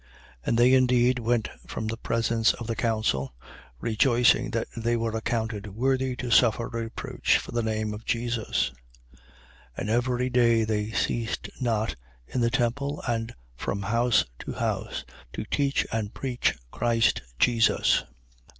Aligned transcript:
5:41. 0.01 0.07
And 0.47 0.57
they 0.57 0.73
indeed 0.73 1.19
went 1.19 1.49
from 1.67 1.85
the 1.85 1.95
presence 1.95 2.53
of 2.55 2.65
the 2.65 2.75
council, 2.75 3.35
rejoicing 3.79 4.49
that 4.49 4.67
they 4.75 4.97
were 4.97 5.15
accounted 5.15 5.75
worthy 5.75 6.15
to 6.15 6.31
suffer 6.31 6.67
reproach 6.69 7.37
for 7.37 7.51
the 7.51 7.61
name 7.61 7.93
of 7.93 8.03
Jesus. 8.03 8.71
5:42. 9.13 9.21
And 9.77 9.89
every 9.91 10.29
day 10.31 10.63
they 10.63 10.91
ceased 10.91 11.51
not, 11.59 11.95
in 12.25 12.41
the 12.41 12.49
temple 12.49 13.03
and 13.07 13.35
from 13.55 13.83
house 13.83 14.25
to 14.39 14.53
house, 14.53 15.05
to 15.33 15.43
teach 15.45 15.85
and 15.91 16.11
preach 16.15 16.55
Christ 16.71 17.21
Jesus. 17.37 18.03